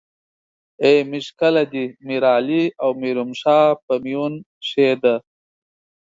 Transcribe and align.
ای 0.83 0.95
ميژ 1.09 1.25
کله 1.39 1.63
دې 1.71 1.83
ميرعلي 2.07 2.63
او 2.83 2.89
میرومشا 3.01 3.59
په 3.85 3.93
میون 4.03 4.33
شې 4.67 4.89
ده 5.03 5.15